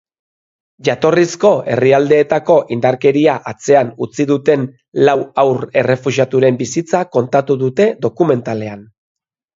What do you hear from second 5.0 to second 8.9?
lau haur errefuxiaturen bizitza kontatu dute dokumentalean.